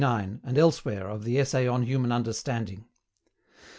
39, 0.01 0.41
and 0.43 0.57
elsewhere 0.57 1.07
of 1.07 1.23
the 1.23 1.37
Essay 1.37 1.67
on 1.67 1.83
Human 1.83 2.11
Understanding. 2.11 2.85